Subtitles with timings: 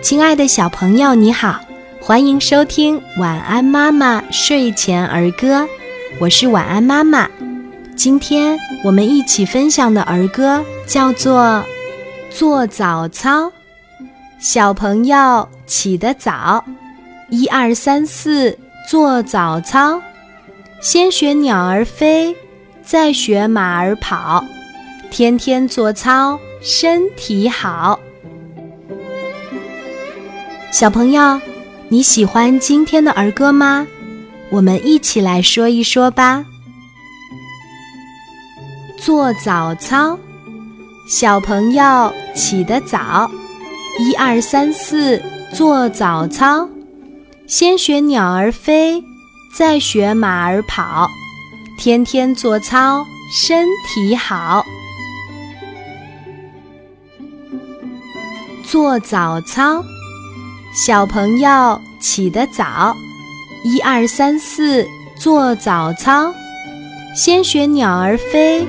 [0.00, 1.60] 亲爱的小朋友，你好，
[2.00, 5.62] 欢迎收听《晚安妈妈睡前儿歌》，
[6.20, 7.28] 我是晚安妈妈。
[7.96, 11.42] 今天我们一起分享的儿歌叫做
[12.30, 13.46] 《做早操》。
[14.38, 16.64] 小朋友起得早，
[17.30, 18.56] 一二三四
[18.88, 20.00] 做早操，
[20.80, 22.36] 先学鸟儿飞，
[22.84, 24.44] 再学马儿跑，
[25.10, 27.98] 天天做操，身体好。
[30.74, 31.40] 小朋友，
[31.88, 33.86] 你喜欢今天的儿歌吗？
[34.50, 36.44] 我们一起来说一说吧。
[38.98, 40.18] 做早操，
[41.08, 43.30] 小朋友起得早，
[44.00, 46.68] 一二三四做早操，
[47.46, 49.00] 先学鸟儿飞，
[49.56, 51.08] 再学马儿跑，
[51.78, 54.64] 天天做操，身体好。
[58.64, 59.80] 做早操。
[60.74, 62.96] 小朋友起得早，
[63.62, 66.34] 一二三四做早操，
[67.14, 68.66] 先学鸟儿飞，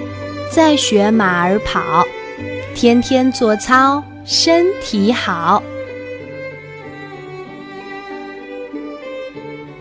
[0.51, 2.05] 再学马儿跑，
[2.75, 5.63] 天天做操，身体好。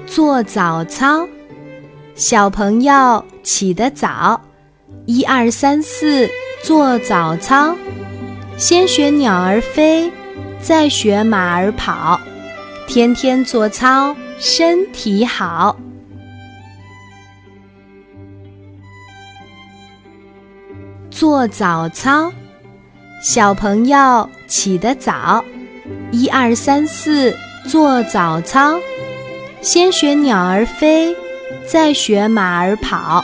[0.06, 1.28] 做早操，
[2.14, 4.40] 小朋友起得早，
[5.04, 6.26] 一二三四
[6.62, 7.76] 做早操，
[8.56, 10.10] 先学鸟儿飞。
[10.64, 12.18] 再学马儿跑，
[12.88, 15.76] 天天做操，身体好。
[21.10, 22.32] 做早操，
[23.22, 25.44] 小朋友起得早，
[26.10, 27.36] 一二三四
[27.68, 28.80] 做早操，
[29.60, 31.14] 先学鸟儿飞，
[31.66, 33.22] 再学马儿跑，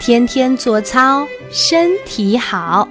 [0.00, 2.88] 天天做操，身体好。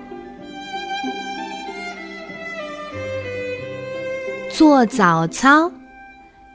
[4.61, 5.71] 做早操，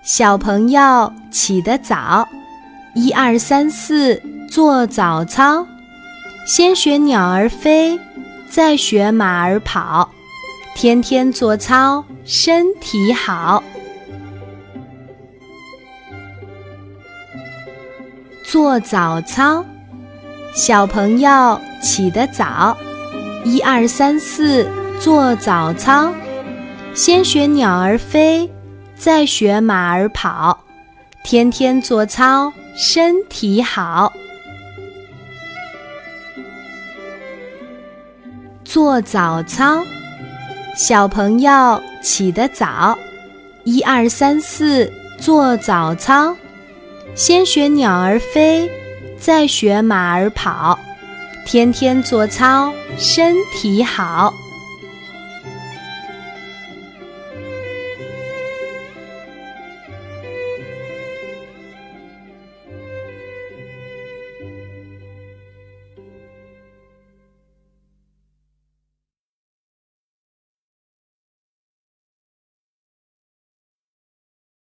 [0.04, 2.28] 小朋友起得早，
[2.94, 5.66] 一二三四做早操，
[6.46, 7.98] 先学鸟儿飞，
[8.48, 10.08] 再学马儿跑，
[10.76, 13.60] 天天做操，身体好。
[18.44, 19.64] 做早操，
[20.54, 22.76] 小朋友起得早，
[23.44, 26.12] 一二三四做早操。
[26.96, 28.50] 先学鸟儿飞，
[28.96, 30.64] 再学马儿跑，
[31.22, 34.10] 天天做操，身体好。
[38.64, 39.84] 做早操，
[40.74, 42.96] 小朋友起得早，
[43.64, 44.90] 一二三四
[45.20, 46.34] 做早操，
[47.14, 48.70] 先学鸟儿飞，
[49.18, 50.78] 再学马儿跑，
[51.44, 54.32] 天天做操，身体好。